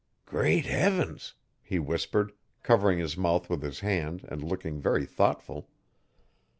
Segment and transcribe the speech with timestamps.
[0.25, 2.31] 'Great heavens!' he whispered,
[2.63, 5.69] covering his mouth with his band and looking very thoughtful.